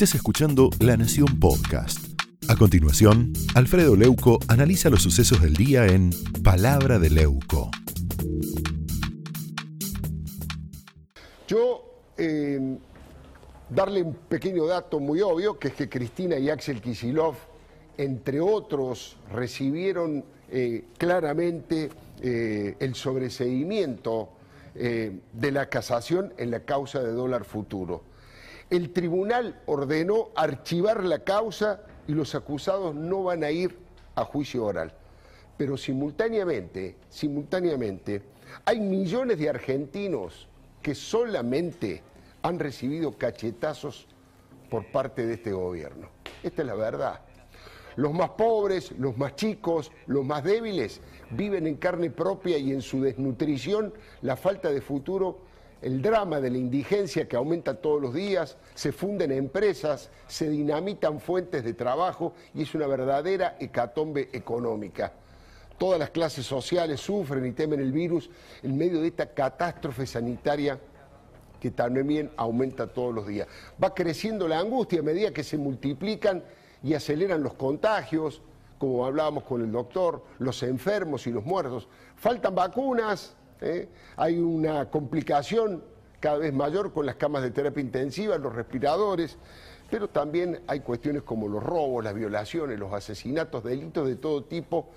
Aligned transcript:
Estás 0.00 0.14
escuchando 0.14 0.70
La 0.80 0.96
Nación 0.96 1.38
Podcast. 1.38 2.18
A 2.48 2.56
continuación, 2.56 3.34
Alfredo 3.54 3.96
Leuco 3.96 4.38
analiza 4.48 4.88
los 4.88 5.02
sucesos 5.02 5.42
del 5.42 5.52
día 5.52 5.84
en 5.88 6.08
Palabra 6.42 6.98
de 6.98 7.10
Leuco. 7.10 7.70
Yo, 11.46 11.84
eh, 12.16 12.78
darle 13.68 14.00
un 14.00 14.14
pequeño 14.14 14.64
dato 14.64 15.00
muy 15.00 15.20
obvio, 15.20 15.58
que 15.58 15.68
es 15.68 15.74
que 15.74 15.90
Cristina 15.90 16.38
y 16.38 16.48
Axel 16.48 16.80
Kisilov, 16.80 17.34
entre 17.98 18.40
otros, 18.40 19.18
recibieron 19.30 20.24
eh, 20.50 20.86
claramente 20.96 21.90
eh, 22.22 22.74
el 22.80 22.94
sobreseimiento 22.94 24.30
de 24.72 25.52
la 25.52 25.68
casación 25.68 26.32
en 26.38 26.52
la 26.52 26.60
causa 26.60 27.00
de 27.00 27.12
dólar 27.12 27.44
futuro. 27.44 28.09
El 28.70 28.92
tribunal 28.92 29.60
ordenó 29.66 30.28
archivar 30.36 31.04
la 31.04 31.24
causa 31.24 31.82
y 32.06 32.12
los 32.12 32.36
acusados 32.36 32.94
no 32.94 33.24
van 33.24 33.42
a 33.42 33.50
ir 33.50 33.76
a 34.14 34.24
juicio 34.24 34.64
oral. 34.64 34.94
Pero 35.56 35.76
simultáneamente, 35.76 36.96
simultáneamente, 37.08 38.22
hay 38.64 38.80
millones 38.80 39.38
de 39.38 39.48
argentinos 39.48 40.48
que 40.80 40.94
solamente 40.94 42.02
han 42.42 42.58
recibido 42.58 43.18
cachetazos 43.18 44.06
por 44.70 44.90
parte 44.92 45.26
de 45.26 45.34
este 45.34 45.52
gobierno. 45.52 46.08
Esta 46.42 46.62
es 46.62 46.68
la 46.68 46.74
verdad. 46.74 47.20
Los 47.96 48.14
más 48.14 48.30
pobres, 48.30 48.92
los 48.92 49.16
más 49.18 49.34
chicos, 49.34 49.90
los 50.06 50.24
más 50.24 50.44
débiles 50.44 51.00
viven 51.30 51.66
en 51.66 51.74
carne 51.74 52.08
propia 52.10 52.56
y 52.56 52.70
en 52.70 52.82
su 52.82 53.02
desnutrición 53.02 53.92
la 54.22 54.36
falta 54.36 54.70
de 54.70 54.80
futuro, 54.80 55.40
el 55.82 56.02
drama 56.02 56.40
de 56.40 56.50
la 56.50 56.58
indigencia 56.58 57.26
que 57.26 57.36
aumenta 57.36 57.74
todos 57.74 58.00
los 58.00 58.14
días, 58.14 58.56
se 58.74 58.92
funden 58.92 59.32
empresas, 59.32 60.10
se 60.26 60.48
dinamitan 60.48 61.20
fuentes 61.20 61.64
de 61.64 61.74
trabajo 61.74 62.34
y 62.54 62.62
es 62.62 62.74
una 62.74 62.86
verdadera 62.86 63.56
hecatombe 63.58 64.28
económica. 64.32 65.12
Todas 65.78 65.98
las 65.98 66.10
clases 66.10 66.44
sociales 66.44 67.00
sufren 67.00 67.46
y 67.46 67.52
temen 67.52 67.80
el 67.80 67.92
virus 67.92 68.28
en 68.62 68.76
medio 68.76 69.00
de 69.00 69.08
esta 69.08 69.26
catástrofe 69.32 70.06
sanitaria 70.06 70.78
que 71.58 71.70
también 71.70 72.30
aumenta 72.36 72.86
todos 72.86 73.14
los 73.14 73.26
días. 73.26 73.48
Va 73.82 73.94
creciendo 73.94 74.46
la 74.46 74.58
angustia 74.58 75.00
a 75.00 75.02
medida 75.02 75.32
que 75.32 75.44
se 75.44 75.56
multiplican 75.56 76.42
y 76.82 76.94
aceleran 76.94 77.42
los 77.42 77.54
contagios, 77.54 78.42
como 78.78 79.04
hablábamos 79.06 79.44
con 79.44 79.62
el 79.62 79.72
doctor, 79.72 80.24
los 80.38 80.62
enfermos 80.62 81.26
y 81.26 81.30
los 81.30 81.44
muertos. 81.44 81.88
Faltan 82.16 82.54
vacunas, 82.54 83.34
¿eh? 83.60 83.88
hay 84.16 84.38
una 84.38 84.90
complicación 84.90 85.82
cada 86.20 86.38
vez 86.38 86.52
mayor 86.52 86.92
con 86.92 87.06
las 87.06 87.16
camas 87.16 87.42
de 87.42 87.50
terapia 87.50 87.80
intensiva, 87.80 88.36
los 88.38 88.54
respiradores, 88.54 89.36
pero 89.90 90.08
también 90.08 90.60
hay 90.66 90.80
cuestiones 90.80 91.22
como 91.22 91.48
los 91.48 91.62
robos, 91.62 92.04
las 92.04 92.14
violaciones, 92.14 92.78
los 92.78 92.92
asesinatos, 92.92 93.64
delitos 93.64 94.06
de 94.06 94.16
todo 94.16 94.44
tipo, 94.44 94.88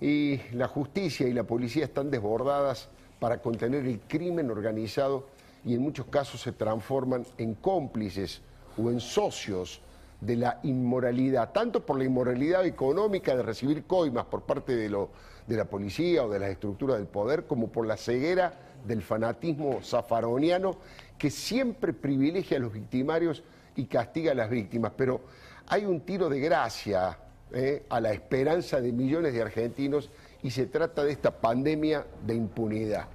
y 0.00 0.40
la 0.52 0.68
justicia 0.68 1.26
y 1.26 1.32
la 1.32 1.44
policía 1.44 1.84
están 1.84 2.10
desbordadas 2.10 2.88
para 3.18 3.40
contener 3.40 3.86
el 3.86 4.00
crimen 4.00 4.50
organizado 4.50 5.26
y 5.64 5.74
en 5.74 5.82
muchos 5.82 6.06
casos 6.06 6.42
se 6.42 6.52
transforman 6.52 7.26
en 7.38 7.54
cómplices 7.54 8.42
o 8.76 8.90
en 8.90 9.00
socios 9.00 9.80
de 10.20 10.36
la 10.36 10.60
inmoralidad, 10.62 11.52
tanto 11.52 11.84
por 11.84 11.98
la 11.98 12.04
inmoralidad 12.04 12.64
económica 12.64 13.36
de 13.36 13.42
recibir 13.42 13.84
coimas 13.84 14.26
por 14.26 14.42
parte 14.42 14.74
de, 14.74 14.88
lo, 14.88 15.10
de 15.46 15.56
la 15.56 15.66
policía 15.66 16.24
o 16.24 16.30
de 16.30 16.38
las 16.38 16.50
estructuras 16.50 16.98
del 16.98 17.06
poder, 17.06 17.46
como 17.46 17.68
por 17.68 17.86
la 17.86 17.96
ceguera 17.96 18.54
del 18.86 19.02
fanatismo 19.02 19.80
zafaroniano 19.82 20.76
que 21.18 21.30
siempre 21.30 21.92
privilegia 21.92 22.58
a 22.58 22.60
los 22.60 22.72
victimarios 22.72 23.42
y 23.74 23.84
castiga 23.86 24.32
a 24.32 24.34
las 24.34 24.50
víctimas. 24.50 24.92
Pero 24.96 25.20
hay 25.66 25.84
un 25.84 26.00
tiro 26.00 26.28
de 26.28 26.40
gracia 26.40 27.18
eh, 27.52 27.84
a 27.88 28.00
la 28.00 28.12
esperanza 28.12 28.80
de 28.80 28.92
millones 28.92 29.34
de 29.34 29.42
argentinos 29.42 30.10
y 30.42 30.50
se 30.50 30.66
trata 30.66 31.04
de 31.04 31.12
esta 31.12 31.30
pandemia 31.30 32.06
de 32.26 32.34
impunidad 32.34 33.08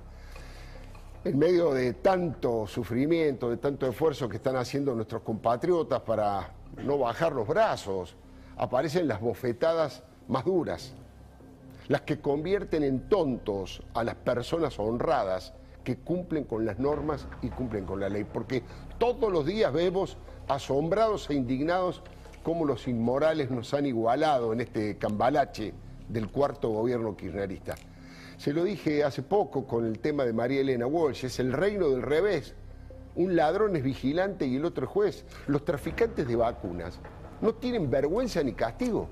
en 1.23 1.37
medio 1.37 1.71
de 1.71 1.93
tanto 1.93 2.65
sufrimiento, 2.65 3.49
de 3.49 3.57
tanto 3.57 3.87
esfuerzo 3.87 4.27
que 4.27 4.37
están 4.37 4.55
haciendo 4.55 4.95
nuestros 4.95 5.21
compatriotas 5.21 6.01
para 6.01 6.49
no 6.77 6.97
bajar 6.97 7.33
los 7.33 7.47
brazos, 7.47 8.15
aparecen 8.57 9.07
las 9.07 9.21
bofetadas 9.21 10.03
más 10.27 10.45
duras, 10.45 10.93
las 11.87 12.01
que 12.01 12.19
convierten 12.19 12.83
en 12.83 13.09
tontos 13.09 13.81
a 13.93 14.03
las 14.03 14.15
personas 14.15 14.79
honradas 14.79 15.53
que 15.83 15.97
cumplen 15.97 16.43
con 16.43 16.65
las 16.65 16.79
normas 16.79 17.27
y 17.41 17.49
cumplen 17.49 17.85
con 17.85 17.99
la 17.99 18.09
ley, 18.09 18.23
porque 18.23 18.63
todos 18.97 19.31
los 19.31 19.45
días 19.45 19.73
vemos 19.73 20.17
asombrados 20.47 21.29
e 21.29 21.33
indignados 21.33 22.01
cómo 22.43 22.65
los 22.65 22.87
inmorales 22.87 23.49
nos 23.51 23.73
han 23.73 23.85
igualado 23.85 24.53
en 24.53 24.61
este 24.61 24.97
cambalache 24.97 25.73
del 26.07 26.29
cuarto 26.29 26.69
gobierno 26.69 27.15
kirchnerista. 27.15 27.75
Se 28.37 28.53
lo 28.53 28.63
dije 28.63 29.03
hace 29.03 29.21
poco 29.21 29.65
con 29.67 29.85
el 29.85 29.99
tema 29.99 30.25
de 30.25 30.33
María 30.33 30.61
Elena 30.61 30.87
Walsh, 30.87 31.25
es 31.25 31.39
el 31.39 31.53
reino 31.53 31.89
del 31.89 32.01
revés. 32.01 32.55
Un 33.15 33.35
ladrón 33.35 33.75
es 33.75 33.83
vigilante 33.83 34.45
y 34.45 34.55
el 34.55 34.65
otro 34.65 34.85
es 34.85 34.91
juez. 34.91 35.25
Los 35.47 35.65
traficantes 35.65 36.27
de 36.27 36.35
vacunas 36.35 36.99
no 37.41 37.53
tienen 37.53 37.89
vergüenza 37.89 38.41
ni 38.43 38.53
castigo. 38.53 39.09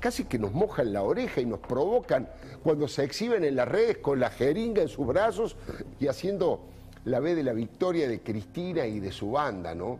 Casi 0.00 0.24
que 0.24 0.38
nos 0.38 0.52
mojan 0.52 0.92
la 0.92 1.02
oreja 1.02 1.40
y 1.40 1.46
nos 1.46 1.58
provocan 1.60 2.28
cuando 2.62 2.86
se 2.88 3.04
exhiben 3.04 3.44
en 3.44 3.56
las 3.56 3.68
redes 3.68 3.98
con 3.98 4.20
la 4.20 4.30
jeringa 4.30 4.82
en 4.82 4.88
sus 4.88 5.06
brazos 5.06 5.56
y 5.98 6.06
haciendo 6.06 6.60
la 7.04 7.20
B 7.20 7.34
de 7.34 7.42
la 7.42 7.52
victoria 7.52 8.08
de 8.08 8.20
Cristina 8.20 8.86
y 8.86 9.00
de 9.00 9.12
su 9.12 9.32
banda, 9.32 9.74
¿no? 9.74 9.98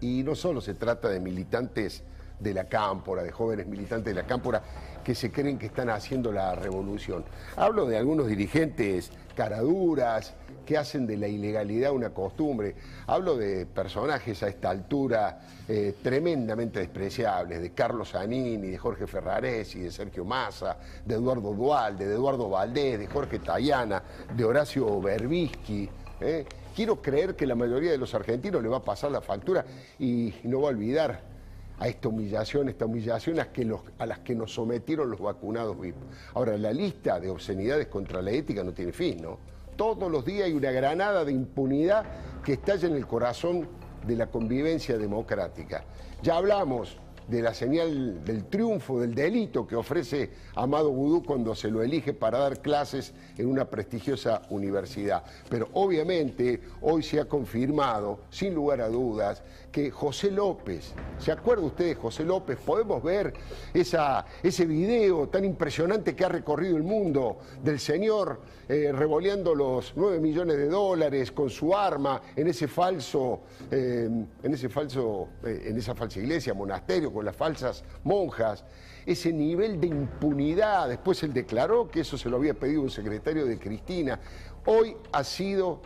Y 0.00 0.22
no 0.22 0.34
solo 0.34 0.60
se 0.60 0.74
trata 0.74 1.08
de 1.08 1.20
militantes 1.20 2.02
de 2.40 2.54
la 2.54 2.64
cámpora, 2.64 3.22
de 3.22 3.30
jóvenes 3.30 3.66
militantes 3.66 4.14
de 4.14 4.20
la 4.20 4.26
cámpora 4.26 4.62
que 5.04 5.14
se 5.14 5.32
creen 5.32 5.58
que 5.58 5.66
están 5.66 5.88
haciendo 5.90 6.30
la 6.32 6.54
revolución. 6.54 7.24
Hablo 7.56 7.86
de 7.86 7.96
algunos 7.96 8.26
dirigentes 8.26 9.10
caraduras 9.34 10.34
que 10.66 10.76
hacen 10.76 11.06
de 11.06 11.16
la 11.16 11.28
ilegalidad 11.28 11.92
una 11.92 12.10
costumbre. 12.10 12.74
Hablo 13.06 13.36
de 13.36 13.64
personajes 13.64 14.42
a 14.42 14.48
esta 14.48 14.68
altura 14.68 15.40
eh, 15.66 15.94
tremendamente 16.02 16.80
despreciables, 16.80 17.62
de 17.62 17.72
Carlos 17.72 18.14
Anini, 18.14 18.68
de 18.68 18.76
Jorge 18.76 19.06
Ferraresi, 19.06 19.80
de 19.80 19.90
Sergio 19.90 20.26
Massa, 20.26 20.76
de 21.06 21.14
Eduardo 21.14 21.54
Dualde, 21.54 22.06
de 22.06 22.14
Eduardo 22.14 22.50
Valdés, 22.50 22.98
de 22.98 23.06
Jorge 23.06 23.38
Tayana, 23.38 24.02
de 24.36 24.44
Horacio 24.44 25.00
Berbisky. 25.00 25.88
¿eh? 26.20 26.44
Quiero 26.76 27.00
creer 27.00 27.34
que 27.34 27.46
la 27.46 27.54
mayoría 27.54 27.92
de 27.92 27.98
los 27.98 28.14
argentinos 28.14 28.62
le 28.62 28.68
va 28.68 28.76
a 28.76 28.84
pasar 28.84 29.10
la 29.10 29.22
factura 29.22 29.64
y 29.98 30.34
no 30.44 30.60
va 30.60 30.68
a 30.68 30.72
olvidar 30.72 31.37
a 31.80 31.88
esta 31.88 32.08
humillación, 32.08 32.68
esta 32.68 32.86
humillación 32.86 33.38
a, 33.38 34.06
las 34.06 34.18
que 34.20 34.34
nos 34.34 34.52
sometieron 34.52 35.10
los 35.10 35.20
vacunados 35.20 35.78
VIP. 35.78 35.96
Ahora, 36.34 36.56
la 36.56 36.72
lista 36.72 37.20
de 37.20 37.30
obscenidades 37.30 37.86
contra 37.86 38.20
la 38.20 38.30
ética 38.30 38.64
no 38.64 38.72
tiene 38.72 38.92
fin, 38.92 39.22
¿no? 39.22 39.38
Todos 39.76 40.10
los 40.10 40.24
días 40.24 40.46
hay 40.46 40.54
una 40.54 40.72
granada 40.72 41.24
de 41.24 41.32
impunidad 41.32 42.04
que 42.44 42.54
estalla 42.54 42.88
en 42.88 42.96
el 42.96 43.06
corazón 43.06 43.68
de 44.06 44.16
la 44.16 44.26
convivencia 44.26 44.98
democrática. 44.98 45.84
Ya 46.22 46.36
hablamos 46.36 46.98
de 47.28 47.42
la 47.42 47.54
señal 47.54 48.24
del 48.24 48.44
triunfo 48.46 49.00
del 49.00 49.14
delito 49.14 49.66
que 49.66 49.76
ofrece 49.76 50.30
Amado 50.54 50.90
Vudú 50.90 51.22
cuando 51.22 51.54
se 51.54 51.70
lo 51.70 51.82
elige 51.82 52.14
para 52.14 52.38
dar 52.38 52.60
clases 52.60 53.12
en 53.36 53.46
una 53.46 53.66
prestigiosa 53.66 54.42
universidad. 54.50 55.22
Pero 55.48 55.68
obviamente 55.74 56.60
hoy 56.80 57.02
se 57.02 57.20
ha 57.20 57.26
confirmado, 57.26 58.20
sin 58.30 58.54
lugar 58.54 58.80
a 58.80 58.88
dudas, 58.88 59.42
que 59.70 59.90
José 59.90 60.30
López, 60.30 60.94
¿se 61.18 61.30
acuerda 61.30 61.64
usted 61.64 61.86
de 61.86 61.94
José 61.94 62.24
López? 62.24 62.58
Podemos 62.58 63.02
ver 63.02 63.34
esa, 63.74 64.24
ese 64.42 64.64
video 64.64 65.28
tan 65.28 65.44
impresionante 65.44 66.16
que 66.16 66.24
ha 66.24 66.28
recorrido 66.28 66.76
el 66.76 66.82
mundo 66.82 67.38
del 67.62 67.78
señor 67.78 68.40
eh, 68.68 68.92
revoleando 68.92 69.54
los 69.54 69.94
9 69.96 70.20
millones 70.20 70.58
de 70.58 70.68
dólares 70.68 71.32
con 71.32 71.48
su 71.48 71.74
arma 71.74 72.20
en 72.36 72.48
ese 72.48 72.68
falso, 72.68 73.40
eh, 73.70 74.08
en 74.42 74.54
ese 74.54 74.68
falso, 74.68 75.28
eh, 75.42 75.68
en 75.68 75.78
esa 75.78 75.94
falsa 75.94 76.18
iglesia, 76.20 76.52
monasterio, 76.52 77.10
las 77.22 77.36
falsas 77.36 77.84
monjas, 78.04 78.64
ese 79.06 79.32
nivel 79.32 79.80
de 79.80 79.88
impunidad. 79.88 80.88
Después 80.88 81.22
él 81.22 81.32
declaró 81.32 81.88
que 81.88 82.00
eso 82.00 82.18
se 82.18 82.28
lo 82.28 82.36
había 82.36 82.54
pedido 82.54 82.82
un 82.82 82.90
secretario 82.90 83.46
de 83.46 83.58
Cristina. 83.58 84.20
Hoy 84.66 84.96
ha 85.12 85.24
sido, 85.24 85.80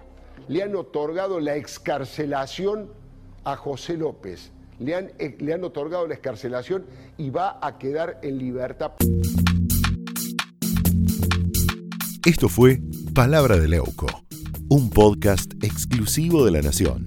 le 0.48 0.62
han 0.62 0.74
otorgado 0.74 1.40
la 1.40 1.56
excarcelación 1.56 2.90
a 3.44 3.56
José 3.56 3.96
López. 3.96 4.50
Le 4.78 4.96
han, 4.96 5.12
eh, 5.18 5.36
le 5.38 5.54
han 5.54 5.62
otorgado 5.62 6.06
la 6.06 6.14
excarcelación 6.14 6.86
y 7.16 7.30
va 7.30 7.58
a 7.62 7.78
quedar 7.78 8.18
en 8.22 8.38
libertad. 8.38 8.92
Esto 12.24 12.48
fue 12.48 12.80
Palabra 13.14 13.56
de 13.58 13.68
Leuco, 13.68 14.06
un 14.68 14.90
podcast 14.90 15.52
exclusivo 15.62 16.44
de 16.44 16.52
La 16.52 16.62
Nación. 16.62 17.06